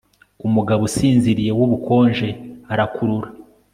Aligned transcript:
umugabo 0.47 0.81
usinziriye 0.89 1.51
wubukonje 1.57 2.27
arakurura 2.73 3.29